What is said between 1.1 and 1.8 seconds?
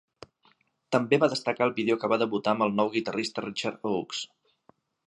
va destacar el